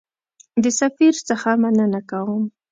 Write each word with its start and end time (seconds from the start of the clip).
د 0.63 0.65
سفیر 0.79 1.15
څخه 1.29 1.49
مننه 1.61 2.01
کوم. 2.09 2.43